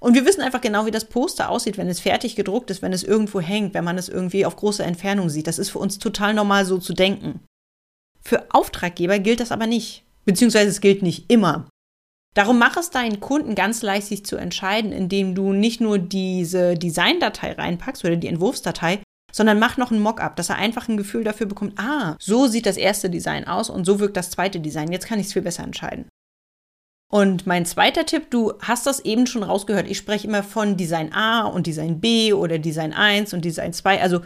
und 0.00 0.14
wir 0.14 0.24
wissen 0.24 0.40
einfach 0.40 0.60
genau, 0.60 0.86
wie 0.86 0.90
das 0.90 1.04
Poster 1.04 1.50
aussieht, 1.50 1.76
wenn 1.76 1.88
es 1.88 2.00
fertig 2.00 2.34
gedruckt 2.34 2.70
ist, 2.70 2.82
wenn 2.82 2.92
es 2.92 3.04
irgendwo 3.04 3.40
hängt, 3.40 3.74
wenn 3.74 3.84
man 3.84 3.98
es 3.98 4.08
irgendwie 4.08 4.46
auf 4.46 4.56
große 4.56 4.82
Entfernung 4.82 5.28
sieht. 5.28 5.46
Das 5.46 5.58
ist 5.58 5.70
für 5.70 5.78
uns 5.78 5.98
total 5.98 6.34
normal 6.34 6.64
so 6.64 6.78
zu 6.78 6.94
denken. 6.94 7.40
Für 8.22 8.46
Auftraggeber 8.50 9.18
gilt 9.18 9.40
das 9.40 9.52
aber 9.52 9.66
nicht. 9.66 10.04
Beziehungsweise 10.24 10.70
es 10.70 10.80
gilt 10.80 11.02
nicht 11.02 11.30
immer. 11.30 11.68
Darum 12.34 12.58
mach 12.58 12.76
es 12.78 12.90
deinen 12.90 13.20
Kunden 13.20 13.54
ganz 13.54 13.82
leicht, 13.82 14.06
sich 14.06 14.24
zu 14.24 14.36
entscheiden, 14.36 14.92
indem 14.92 15.34
du 15.34 15.52
nicht 15.52 15.80
nur 15.80 15.98
diese 15.98 16.74
Designdatei 16.74 17.52
reinpackst 17.52 18.04
oder 18.04 18.16
die 18.16 18.28
Entwurfsdatei, 18.28 19.00
sondern 19.32 19.58
mach 19.58 19.76
noch 19.76 19.90
ein 19.90 19.98
Mockup, 19.98 20.36
dass 20.36 20.50
er 20.50 20.56
einfach 20.56 20.88
ein 20.88 20.96
Gefühl 20.96 21.24
dafür 21.24 21.46
bekommt, 21.46 21.78
ah, 21.78 22.16
so 22.20 22.46
sieht 22.46 22.66
das 22.66 22.76
erste 22.76 23.10
Design 23.10 23.46
aus 23.48 23.70
und 23.70 23.84
so 23.84 23.98
wirkt 23.98 24.16
das 24.16 24.30
zweite 24.30 24.60
Design. 24.60 24.92
Jetzt 24.92 25.06
kann 25.06 25.18
ich 25.18 25.26
es 25.26 25.32
viel 25.32 25.42
besser 25.42 25.64
entscheiden. 25.64 26.06
Und 27.10 27.46
mein 27.46 27.66
zweiter 27.66 28.06
Tipp, 28.06 28.30
du 28.30 28.54
hast 28.60 28.86
das 28.86 29.00
eben 29.00 29.26
schon 29.26 29.42
rausgehört. 29.42 29.86
Ich 29.86 29.98
spreche 29.98 30.26
immer 30.26 30.42
von 30.42 30.76
Design 30.76 31.12
A 31.12 31.42
und 31.42 31.66
Design 31.66 32.00
B 32.00 32.32
oder 32.32 32.58
Design 32.58 32.92
1 32.94 33.34
und 33.34 33.44
Design 33.44 33.72
2. 33.72 34.00
Also 34.00 34.22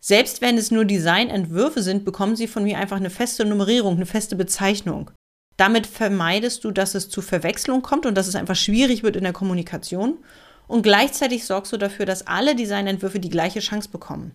selbst 0.00 0.40
wenn 0.40 0.56
es 0.56 0.70
nur 0.70 0.84
Designentwürfe 0.84 1.82
sind, 1.82 2.04
bekommen 2.04 2.34
sie 2.34 2.48
von 2.48 2.64
mir 2.64 2.78
einfach 2.78 2.96
eine 2.96 3.10
feste 3.10 3.44
Nummerierung, 3.44 3.96
eine 3.96 4.06
feste 4.06 4.34
Bezeichnung. 4.34 5.10
Damit 5.56 5.86
vermeidest 5.86 6.64
du, 6.64 6.70
dass 6.70 6.94
es 6.94 7.10
zu 7.10 7.20
Verwechslung 7.20 7.82
kommt 7.82 8.06
und 8.06 8.16
dass 8.16 8.26
es 8.26 8.34
einfach 8.34 8.56
schwierig 8.56 9.02
wird 9.02 9.14
in 9.14 9.24
der 9.24 9.32
Kommunikation. 9.32 10.16
Und 10.70 10.82
gleichzeitig 10.82 11.46
sorgst 11.46 11.72
du 11.72 11.78
dafür, 11.78 12.06
dass 12.06 12.28
alle 12.28 12.54
Designentwürfe 12.54 13.18
die 13.18 13.28
gleiche 13.28 13.58
Chance 13.58 13.88
bekommen. 13.88 14.30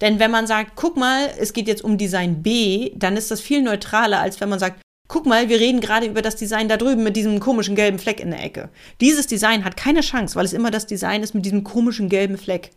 Denn 0.00 0.20
wenn 0.20 0.30
man 0.30 0.46
sagt, 0.46 0.76
guck 0.76 0.96
mal, 0.96 1.28
es 1.40 1.52
geht 1.52 1.66
jetzt 1.66 1.82
um 1.82 1.98
Design 1.98 2.40
B, 2.44 2.92
dann 2.94 3.16
ist 3.16 3.32
das 3.32 3.40
viel 3.40 3.62
neutraler, 3.62 4.20
als 4.20 4.40
wenn 4.40 4.48
man 4.48 4.60
sagt, 4.60 4.80
guck 5.08 5.26
mal, 5.26 5.48
wir 5.48 5.58
reden 5.58 5.80
gerade 5.80 6.06
über 6.06 6.22
das 6.22 6.36
Design 6.36 6.68
da 6.68 6.76
drüben 6.76 7.02
mit 7.02 7.16
diesem 7.16 7.40
komischen 7.40 7.74
gelben 7.74 7.98
Fleck 7.98 8.20
in 8.20 8.30
der 8.30 8.44
Ecke. 8.44 8.68
Dieses 9.00 9.26
Design 9.26 9.64
hat 9.64 9.76
keine 9.76 10.02
Chance, 10.02 10.36
weil 10.36 10.44
es 10.44 10.52
immer 10.52 10.70
das 10.70 10.86
Design 10.86 11.24
ist 11.24 11.34
mit 11.34 11.44
diesem 11.44 11.64
komischen 11.64 12.08
gelben 12.08 12.38
Fleck. 12.38 12.70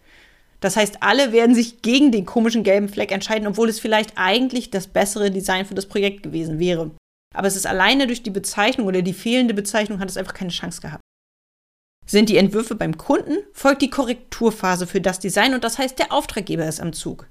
Das 0.60 0.75
heißt, 0.75 1.03
alle 1.03 1.31
werden 1.31 1.53
sich 1.53 1.84
gegen 1.84 2.12
den 2.12 2.25
komischen 2.25 2.63
gelben 2.63 2.89
Fleck 2.89 3.12
entscheiden, 3.12 3.48
obwohl 3.48 3.69
es 3.69 3.79
vielleicht 3.79 4.13
eigentlich 4.15 4.72
das 4.72 4.88
bessere 4.88 5.29
Design 5.29 5.67
für 5.67 5.75
das 5.75 5.86
Projekt 5.86 6.24
gewesen 6.24 6.58
wäre. 6.58 6.89
Aber 7.36 7.48
es 7.48 7.55
ist 7.55 7.67
alleine 7.67 8.08
durch 8.08 8.24
die 8.24 8.31
Bezeichnung 8.31 8.88
oder 8.88 9.03
die 9.03 9.13
fehlende 9.13 9.53
Bezeichnung 9.53 10.00
hat 10.00 10.10
es 10.10 10.17
einfach 10.17 10.34
keine 10.34 10.50
Chance 10.50 10.81
gehabt. 10.81 11.03
Sind 12.10 12.30
die 12.30 12.38
Entwürfe 12.38 12.74
beim 12.74 12.98
Kunden, 12.98 13.38
folgt 13.54 13.84
die 13.84 13.92
Korrekturphase 13.92 14.88
für 14.88 15.00
das 15.00 15.20
Design 15.20 15.54
und 15.54 15.63
das 15.63 15.78
heißt, 15.78 16.00
der 16.00 16.12
Auftraggeber 16.12 16.66
ist 16.66 16.82
am 16.82 16.92
Zug. 16.92 17.28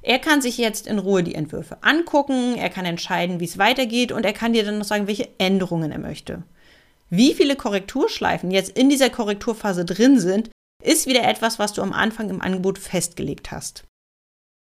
Er 0.00 0.20
kann 0.20 0.40
sich 0.40 0.58
jetzt 0.58 0.86
in 0.86 1.00
Ruhe 1.00 1.24
die 1.24 1.34
Entwürfe 1.34 1.82
angucken, 1.82 2.54
er 2.56 2.70
kann 2.70 2.84
entscheiden, 2.84 3.40
wie 3.40 3.46
es 3.46 3.58
weitergeht 3.58 4.12
und 4.12 4.24
er 4.24 4.32
kann 4.32 4.52
dir 4.52 4.64
dann 4.64 4.78
noch 4.78 4.84
sagen, 4.84 5.08
welche 5.08 5.28
Änderungen 5.38 5.90
er 5.90 5.98
möchte. 5.98 6.44
Wie 7.10 7.34
viele 7.34 7.56
Korrekturschleifen 7.56 8.52
jetzt 8.52 8.78
in 8.78 8.88
dieser 8.88 9.10
Korrekturphase 9.10 9.84
drin 9.84 10.20
sind, 10.20 10.50
ist 10.84 11.08
wieder 11.08 11.24
etwas, 11.28 11.58
was 11.58 11.72
du 11.72 11.82
am 11.82 11.92
Anfang 11.92 12.30
im 12.30 12.40
Angebot 12.40 12.78
festgelegt 12.78 13.50
hast. 13.50 13.82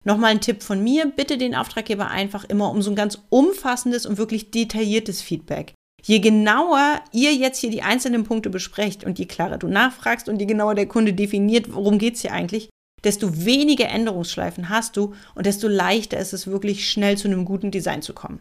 Nochmal 0.02 0.32
ein 0.32 0.40
Tipp 0.40 0.64
von 0.64 0.82
mir, 0.82 1.06
bitte 1.06 1.38
den 1.38 1.54
Auftraggeber 1.54 2.08
einfach 2.08 2.42
immer 2.42 2.72
um 2.72 2.82
so 2.82 2.90
ein 2.90 2.96
ganz 2.96 3.22
umfassendes 3.28 4.06
und 4.06 4.18
wirklich 4.18 4.50
detailliertes 4.50 5.22
Feedback. 5.22 5.75
Je 6.06 6.20
genauer 6.20 7.00
ihr 7.10 7.34
jetzt 7.34 7.58
hier 7.58 7.70
die 7.70 7.82
einzelnen 7.82 8.22
Punkte 8.22 8.48
besprecht 8.48 9.02
und 9.02 9.18
je 9.18 9.26
klarer 9.26 9.58
du 9.58 9.66
nachfragst 9.66 10.28
und 10.28 10.38
je 10.38 10.46
genauer 10.46 10.76
der 10.76 10.86
Kunde 10.86 11.12
definiert, 11.12 11.74
worum 11.74 11.98
geht 11.98 12.14
es 12.14 12.20
hier 12.20 12.32
eigentlich, 12.32 12.70
desto 13.02 13.44
weniger 13.44 13.88
Änderungsschleifen 13.88 14.68
hast 14.68 14.96
du 14.96 15.14
und 15.34 15.46
desto 15.46 15.66
leichter 15.66 16.16
ist 16.18 16.32
es 16.32 16.46
wirklich 16.46 16.88
schnell 16.88 17.18
zu 17.18 17.26
einem 17.26 17.44
guten 17.44 17.72
Design 17.72 18.02
zu 18.02 18.14
kommen. 18.14 18.40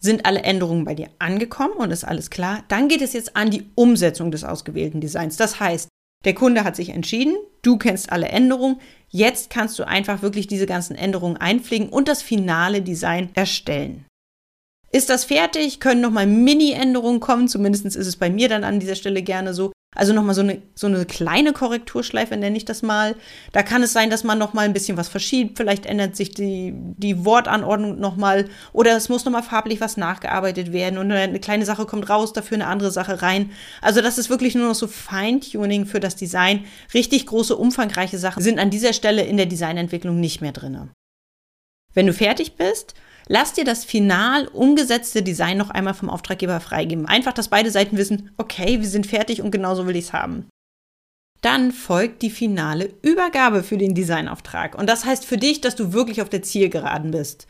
Sind 0.00 0.26
alle 0.26 0.42
Änderungen 0.42 0.84
bei 0.84 0.96
dir 0.96 1.10
angekommen 1.20 1.74
und 1.74 1.92
ist 1.92 2.04
alles 2.04 2.28
klar? 2.28 2.64
Dann 2.66 2.88
geht 2.88 3.02
es 3.02 3.12
jetzt 3.12 3.36
an 3.36 3.50
die 3.50 3.64
Umsetzung 3.76 4.32
des 4.32 4.42
ausgewählten 4.42 5.00
Designs. 5.00 5.36
Das 5.36 5.60
heißt, 5.60 5.88
der 6.24 6.34
Kunde 6.34 6.64
hat 6.64 6.74
sich 6.74 6.88
entschieden, 6.88 7.36
du 7.62 7.78
kennst 7.78 8.10
alle 8.10 8.28
Änderungen, 8.28 8.80
jetzt 9.08 9.50
kannst 9.50 9.78
du 9.78 9.86
einfach 9.86 10.22
wirklich 10.22 10.48
diese 10.48 10.66
ganzen 10.66 10.96
Änderungen 10.96 11.36
einpflegen 11.36 11.88
und 11.88 12.08
das 12.08 12.22
finale 12.22 12.82
Design 12.82 13.30
erstellen. 13.34 14.07
Ist 14.90 15.10
das 15.10 15.24
fertig? 15.24 15.80
Können 15.80 16.00
nochmal 16.00 16.26
Mini-Änderungen 16.26 17.20
kommen? 17.20 17.48
Zumindest 17.48 17.84
ist 17.84 17.96
es 17.96 18.16
bei 18.16 18.30
mir 18.30 18.48
dann 18.48 18.64
an 18.64 18.80
dieser 18.80 18.94
Stelle 18.94 19.22
gerne 19.22 19.52
so. 19.52 19.72
Also 19.94 20.12
nochmal 20.12 20.34
so 20.34 20.42
eine, 20.42 20.62
so 20.74 20.86
eine 20.86 21.06
kleine 21.06 21.52
Korrekturschleife 21.52 22.36
nenne 22.36 22.56
ich 22.56 22.64
das 22.64 22.82
mal. 22.82 23.16
Da 23.52 23.62
kann 23.62 23.82
es 23.82 23.92
sein, 23.92 24.10
dass 24.10 24.22
man 24.22 24.38
nochmal 24.38 24.66
ein 24.66 24.74
bisschen 24.74 24.96
was 24.96 25.08
verschiebt. 25.08 25.56
Vielleicht 25.56 25.86
ändert 25.86 26.14
sich 26.14 26.30
die, 26.30 26.72
die 26.74 27.24
Wortanordnung 27.24 27.98
nochmal 27.98 28.48
oder 28.72 28.96
es 28.96 29.08
muss 29.08 29.24
nochmal 29.24 29.42
farblich 29.42 29.80
was 29.80 29.96
nachgearbeitet 29.96 30.72
werden 30.72 30.98
und 30.98 31.10
eine 31.10 31.40
kleine 31.40 31.64
Sache 31.64 31.86
kommt 31.86 32.08
raus, 32.08 32.34
dafür 32.34 32.56
eine 32.56 32.66
andere 32.66 32.90
Sache 32.90 33.22
rein. 33.22 33.50
Also 33.80 34.02
das 34.02 34.18
ist 34.18 34.30
wirklich 34.30 34.54
nur 34.54 34.68
noch 34.68 34.74
so 34.74 34.86
Feintuning 34.86 35.86
für 35.86 36.00
das 36.00 36.16
Design. 36.16 36.66
Richtig 36.92 37.26
große, 37.26 37.56
umfangreiche 37.56 38.18
Sachen 38.18 38.42
sind 38.42 38.58
an 38.58 38.70
dieser 38.70 38.92
Stelle 38.92 39.22
in 39.22 39.38
der 39.38 39.46
Designentwicklung 39.46 40.20
nicht 40.20 40.42
mehr 40.42 40.52
drin. 40.52 40.90
Wenn 41.94 42.06
du 42.06 42.12
fertig 42.12 42.56
bist, 42.56 42.94
Lass 43.28 43.52
dir 43.52 43.64
das 43.64 43.84
final 43.84 44.48
umgesetzte 44.48 45.22
Design 45.22 45.58
noch 45.58 45.70
einmal 45.70 45.94
vom 45.94 46.08
Auftraggeber 46.08 46.60
freigeben. 46.60 47.06
Einfach, 47.06 47.34
dass 47.34 47.48
beide 47.48 47.70
Seiten 47.70 47.98
wissen, 47.98 48.30
okay, 48.38 48.80
wir 48.80 48.88
sind 48.88 49.06
fertig 49.06 49.42
und 49.42 49.50
genauso 49.50 49.86
will 49.86 49.96
ich 49.96 50.06
es 50.06 50.12
haben. 50.14 50.48
Dann 51.42 51.70
folgt 51.70 52.22
die 52.22 52.30
finale 52.30 52.92
Übergabe 53.02 53.62
für 53.62 53.76
den 53.76 53.94
Designauftrag. 53.94 54.76
Und 54.76 54.88
das 54.88 55.04
heißt 55.04 55.24
für 55.24 55.36
dich, 55.36 55.60
dass 55.60 55.76
du 55.76 55.92
wirklich 55.92 56.22
auf 56.22 56.30
der 56.30 56.42
Zielgeraden 56.42 57.10
bist. 57.10 57.46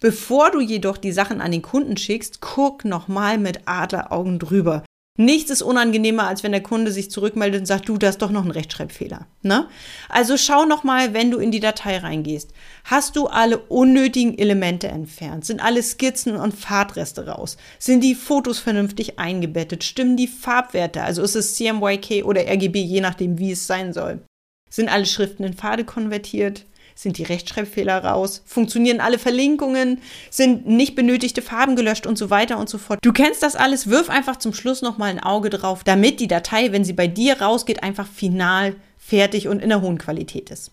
Bevor 0.00 0.50
du 0.50 0.60
jedoch 0.60 0.98
die 0.98 1.12
Sachen 1.12 1.40
an 1.40 1.52
den 1.52 1.62
Kunden 1.62 1.96
schickst, 1.96 2.40
guck 2.40 2.84
nochmal 2.84 3.38
mit 3.38 3.66
Adleraugen 3.66 4.38
drüber. 4.38 4.84
Nichts 5.20 5.50
ist 5.50 5.60
unangenehmer, 5.60 6.26
als 6.26 6.42
wenn 6.42 6.52
der 6.52 6.62
Kunde 6.62 6.90
sich 6.90 7.10
zurückmeldet 7.10 7.60
und 7.60 7.66
sagt, 7.66 7.90
du, 7.90 7.98
da 7.98 8.08
ist 8.08 8.22
doch 8.22 8.30
noch 8.30 8.42
ein 8.42 8.50
Rechtschreibfehler. 8.50 9.26
Ne? 9.42 9.68
Also 10.08 10.38
schau 10.38 10.64
noch 10.64 10.82
mal, 10.82 11.12
wenn 11.12 11.30
du 11.30 11.36
in 11.36 11.50
die 11.50 11.60
Datei 11.60 11.98
reingehst. 11.98 12.54
Hast 12.84 13.16
du 13.16 13.26
alle 13.26 13.58
unnötigen 13.58 14.38
Elemente 14.38 14.88
entfernt? 14.88 15.44
Sind 15.44 15.62
alle 15.62 15.82
Skizzen 15.82 16.36
und 16.36 16.54
Fahrtreste 16.54 17.26
raus? 17.26 17.58
Sind 17.78 18.02
die 18.02 18.14
Fotos 18.14 18.60
vernünftig 18.60 19.18
eingebettet? 19.18 19.84
Stimmen 19.84 20.16
die 20.16 20.26
Farbwerte? 20.26 21.02
Also 21.02 21.20
ist 21.22 21.34
es 21.34 21.54
CMYK 21.56 22.24
oder 22.24 22.48
RGB, 22.48 22.80
je 22.80 23.02
nachdem, 23.02 23.38
wie 23.38 23.52
es 23.52 23.66
sein 23.66 23.92
soll? 23.92 24.22
Sind 24.70 24.88
alle 24.88 25.04
Schriften 25.04 25.44
in 25.44 25.52
Pfade 25.52 25.84
konvertiert? 25.84 26.64
Sind 27.00 27.16
die 27.16 27.22
Rechtschreibfehler 27.22 28.04
raus? 28.04 28.42
Funktionieren 28.44 29.00
alle 29.00 29.18
Verlinkungen? 29.18 30.02
Sind 30.28 30.66
nicht 30.66 30.94
benötigte 30.94 31.40
Farben 31.40 31.74
gelöscht 31.74 32.06
und 32.06 32.18
so 32.18 32.28
weiter 32.28 32.58
und 32.58 32.68
so 32.68 32.76
fort? 32.76 32.98
Du 33.00 33.10
kennst 33.14 33.42
das 33.42 33.56
alles. 33.56 33.88
Wirf 33.88 34.10
einfach 34.10 34.36
zum 34.36 34.52
Schluss 34.52 34.82
nochmal 34.82 35.08
ein 35.08 35.22
Auge 35.22 35.48
drauf, 35.48 35.82
damit 35.82 36.20
die 36.20 36.28
Datei, 36.28 36.72
wenn 36.72 36.84
sie 36.84 36.92
bei 36.92 37.06
dir 37.06 37.40
rausgeht, 37.40 37.82
einfach 37.82 38.06
final 38.06 38.76
fertig 38.98 39.48
und 39.48 39.62
in 39.62 39.70
der 39.70 39.80
hohen 39.80 39.96
Qualität 39.96 40.50
ist. 40.50 40.72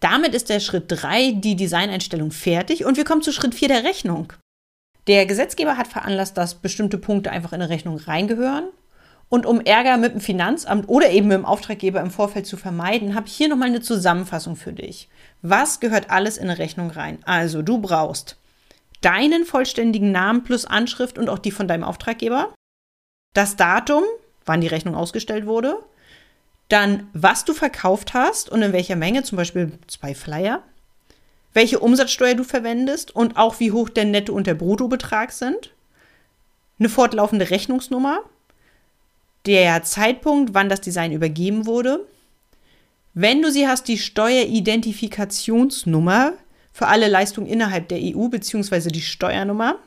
Damit 0.00 0.34
ist 0.34 0.50
der 0.50 0.60
Schritt 0.60 0.84
3, 0.88 1.32
die 1.32 1.56
Designeinstellung, 1.56 2.30
fertig 2.30 2.84
und 2.84 2.98
wir 2.98 3.04
kommen 3.04 3.22
zu 3.22 3.32
Schritt 3.32 3.54
4 3.54 3.68
der 3.68 3.84
Rechnung. 3.84 4.34
Der 5.06 5.24
Gesetzgeber 5.24 5.78
hat 5.78 5.88
veranlasst, 5.88 6.36
dass 6.36 6.56
bestimmte 6.56 6.98
Punkte 6.98 7.30
einfach 7.30 7.54
in 7.54 7.62
eine 7.62 7.70
Rechnung 7.70 7.96
reingehören 7.96 8.64
und 9.32 9.46
um 9.46 9.62
Ärger 9.62 9.96
mit 9.96 10.12
dem 10.12 10.20
Finanzamt 10.20 10.90
oder 10.90 11.08
eben 11.08 11.28
mit 11.28 11.38
dem 11.38 11.46
Auftraggeber 11.46 12.02
im 12.02 12.10
Vorfeld 12.10 12.46
zu 12.46 12.58
vermeiden, 12.58 13.14
habe 13.14 13.28
ich 13.28 13.32
hier 13.32 13.48
nochmal 13.48 13.68
eine 13.68 13.80
Zusammenfassung 13.80 14.56
für 14.56 14.74
dich. 14.74 15.08
Was 15.40 15.80
gehört 15.80 16.10
alles 16.10 16.36
in 16.36 16.50
eine 16.50 16.58
Rechnung 16.58 16.90
rein? 16.90 17.18
Also, 17.24 17.62
du 17.62 17.78
brauchst 17.78 18.36
deinen 19.00 19.46
vollständigen 19.46 20.12
Namen 20.12 20.44
plus 20.44 20.66
Anschrift 20.66 21.16
und 21.16 21.30
auch 21.30 21.38
die 21.38 21.50
von 21.50 21.66
deinem 21.66 21.82
Auftraggeber, 21.82 22.52
das 23.32 23.56
Datum, 23.56 24.02
wann 24.44 24.60
die 24.60 24.66
Rechnung 24.66 24.94
ausgestellt 24.94 25.46
wurde, 25.46 25.78
dann 26.68 27.08
was 27.14 27.46
du 27.46 27.54
verkauft 27.54 28.12
hast 28.12 28.50
und 28.50 28.60
in 28.60 28.74
welcher 28.74 28.96
Menge, 28.96 29.22
zum 29.22 29.36
Beispiel 29.36 29.72
zwei 29.86 30.14
Flyer, 30.14 30.62
welche 31.54 31.78
Umsatzsteuer 31.78 32.34
du 32.34 32.44
verwendest 32.44 33.16
und 33.16 33.38
auch 33.38 33.60
wie 33.60 33.72
hoch 33.72 33.88
der 33.88 34.04
Netto- 34.04 34.34
und 34.34 34.46
der 34.46 34.54
Bruttobetrag 34.54 35.32
sind, 35.32 35.72
eine 36.78 36.90
fortlaufende 36.90 37.48
Rechnungsnummer, 37.48 38.20
der 39.46 39.82
Zeitpunkt, 39.82 40.54
wann 40.54 40.68
das 40.68 40.80
Design 40.80 41.10
übergeben 41.12 41.66
wurde. 41.66 42.06
Wenn 43.14 43.42
du 43.42 43.50
sie 43.50 43.68
hast, 43.68 43.88
die 43.88 43.98
Steueridentifikationsnummer 43.98 46.32
für 46.72 46.86
alle 46.86 47.08
Leistungen 47.08 47.46
innerhalb 47.46 47.88
der 47.88 47.98
EU 48.00 48.28
bzw. 48.28 48.88
die 48.88 49.02
Steuernummer. 49.02 49.78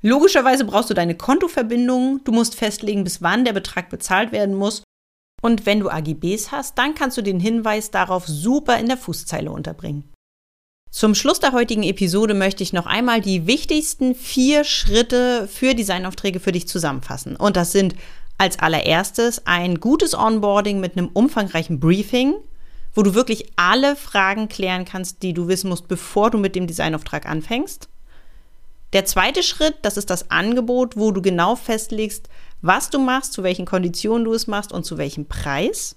Logischerweise 0.00 0.64
brauchst 0.64 0.90
du 0.90 0.94
deine 0.94 1.16
Kontoverbindung. 1.16 2.22
Du 2.22 2.30
musst 2.30 2.54
festlegen, 2.54 3.02
bis 3.02 3.20
wann 3.20 3.44
der 3.44 3.52
Betrag 3.52 3.90
bezahlt 3.90 4.30
werden 4.30 4.54
muss. 4.54 4.84
Und 5.42 5.66
wenn 5.66 5.80
du 5.80 5.90
AGBs 5.90 6.52
hast, 6.52 6.78
dann 6.78 6.94
kannst 6.94 7.16
du 7.16 7.22
den 7.22 7.40
Hinweis 7.40 7.90
darauf 7.90 8.24
super 8.26 8.78
in 8.78 8.86
der 8.86 8.96
Fußzeile 8.96 9.50
unterbringen. 9.50 10.04
Zum 10.90 11.14
Schluss 11.14 11.38
der 11.38 11.52
heutigen 11.52 11.82
Episode 11.82 12.34
möchte 12.34 12.62
ich 12.62 12.72
noch 12.72 12.86
einmal 12.86 13.20
die 13.20 13.46
wichtigsten 13.46 14.14
vier 14.14 14.64
Schritte 14.64 15.46
für 15.46 15.74
Designaufträge 15.74 16.40
für 16.40 16.52
dich 16.52 16.66
zusammenfassen. 16.66 17.36
Und 17.36 17.56
das 17.56 17.72
sind 17.72 17.94
als 18.38 18.58
allererstes 18.58 19.46
ein 19.46 19.80
gutes 19.80 20.14
Onboarding 20.14 20.80
mit 20.80 20.96
einem 20.96 21.08
umfangreichen 21.08 21.80
Briefing, 21.80 22.34
wo 22.94 23.02
du 23.02 23.14
wirklich 23.14 23.50
alle 23.56 23.96
Fragen 23.96 24.48
klären 24.48 24.84
kannst, 24.84 25.22
die 25.22 25.34
du 25.34 25.48
wissen 25.48 25.68
musst, 25.68 25.88
bevor 25.88 26.30
du 26.30 26.38
mit 26.38 26.54
dem 26.54 26.66
Designauftrag 26.66 27.26
anfängst. 27.26 27.88
Der 28.94 29.04
zweite 29.04 29.42
Schritt, 29.42 29.74
das 29.82 29.96
ist 29.96 30.08
das 30.08 30.30
Angebot, 30.30 30.96
wo 30.96 31.12
du 31.12 31.20
genau 31.20 31.56
festlegst, 31.56 32.28
was 32.62 32.90
du 32.90 32.98
machst, 32.98 33.34
zu 33.34 33.42
welchen 33.42 33.66
Konditionen 33.66 34.24
du 34.24 34.32
es 34.32 34.46
machst 34.46 34.72
und 34.72 34.84
zu 34.84 34.96
welchem 34.96 35.26
Preis. 35.26 35.96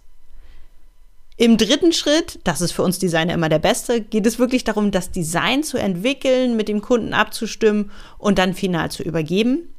Im 1.38 1.58
dritten 1.58 1.94
Schritt, 1.94 2.40
das 2.44 2.62
ist 2.62 2.72
für 2.72 2.84
uns 2.84 3.00
Designer 3.00 3.34
immer 3.34 3.50
der 3.50 3.60
beste, 3.60 4.02
geht 4.02 4.28
es 4.28 4.38
wirklich 4.38 4.64
darum, 4.64 4.92
das 4.92 5.10
Design 5.10 5.64
zu 5.64 5.78
entwickeln, 5.78 6.56
mit 6.56 6.68
dem 6.68 6.82
Kunden 6.82 7.14
abzustimmen 7.14 7.92
und 8.18 8.38
dann 8.38 8.54
final 8.54 8.92
zu 8.92 9.02
übergeben. 9.04 9.70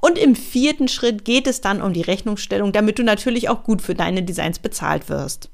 Und 0.00 0.18
im 0.18 0.34
vierten 0.34 0.88
Schritt 0.88 1.24
geht 1.24 1.46
es 1.46 1.60
dann 1.60 1.82
um 1.82 1.92
die 1.92 2.02
Rechnungsstellung, 2.02 2.72
damit 2.72 2.98
du 2.98 3.02
natürlich 3.02 3.48
auch 3.48 3.62
gut 3.62 3.82
für 3.82 3.94
deine 3.94 4.22
Designs 4.22 4.58
bezahlt 4.58 5.08
wirst. 5.08 5.50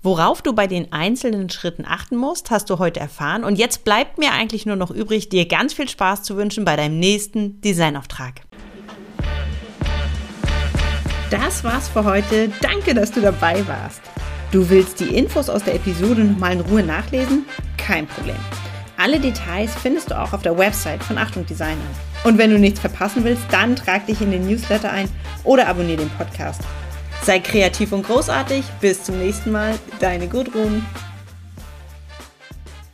Worauf 0.00 0.42
du 0.42 0.52
bei 0.52 0.68
den 0.68 0.92
einzelnen 0.92 1.50
Schritten 1.50 1.84
achten 1.84 2.16
musst, 2.16 2.50
hast 2.50 2.70
du 2.70 2.78
heute 2.78 3.00
erfahren. 3.00 3.42
Und 3.42 3.58
jetzt 3.58 3.84
bleibt 3.84 4.16
mir 4.18 4.32
eigentlich 4.32 4.64
nur 4.64 4.76
noch 4.76 4.92
übrig, 4.92 5.28
dir 5.28 5.46
ganz 5.46 5.74
viel 5.74 5.88
Spaß 5.88 6.22
zu 6.22 6.36
wünschen 6.36 6.64
bei 6.64 6.76
deinem 6.76 7.00
nächsten 7.00 7.60
Designauftrag. 7.60 8.42
Das 11.30 11.64
war's 11.64 11.88
für 11.88 12.04
heute. 12.04 12.50
Danke, 12.62 12.94
dass 12.94 13.10
du 13.10 13.20
dabei 13.20 13.66
warst. 13.66 14.00
Du 14.52 14.70
willst 14.70 15.00
die 15.00 15.14
Infos 15.14 15.50
aus 15.50 15.64
der 15.64 15.74
Episode 15.74 16.24
nochmal 16.24 16.52
in 16.52 16.60
Ruhe 16.60 16.82
nachlesen? 16.82 17.44
Kein 17.76 18.06
Problem. 18.06 18.38
Alle 18.96 19.20
Details 19.20 19.74
findest 19.74 20.10
du 20.10 20.18
auch 20.18 20.32
auf 20.32 20.42
der 20.42 20.56
Website 20.56 21.02
von 21.02 21.18
Achtung 21.18 21.44
Designer. 21.44 21.76
Und 22.24 22.38
wenn 22.38 22.50
du 22.50 22.58
nichts 22.58 22.80
verpassen 22.80 23.24
willst, 23.24 23.42
dann 23.50 23.76
trag 23.76 24.06
dich 24.06 24.20
in 24.20 24.30
den 24.30 24.46
Newsletter 24.46 24.90
ein 24.90 25.08
oder 25.44 25.68
abonniere 25.68 25.98
den 25.98 26.10
Podcast. 26.10 26.60
Sei 27.22 27.38
kreativ 27.40 27.92
und 27.92 28.06
großartig. 28.06 28.64
Bis 28.80 29.02
zum 29.02 29.18
nächsten 29.18 29.52
Mal. 29.52 29.74
Deine 30.00 30.28
Gudrun. 30.28 30.84